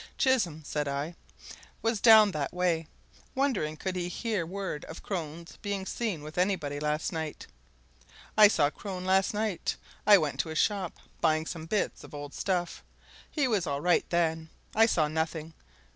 [0.17, 1.13] "Chisholm," said I,
[1.83, 2.87] "was down that way,
[3.35, 7.45] wondering could he hear word of Crone's being seen with anybody last night.
[8.35, 9.75] I saw Crone last night.
[10.07, 12.83] I went to his shop, buying some bits of old stuff.
[13.29, 15.53] He was all right then I saw nothing.